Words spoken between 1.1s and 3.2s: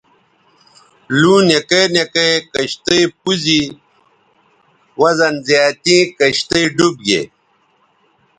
لُوں نکے نکے کشتئ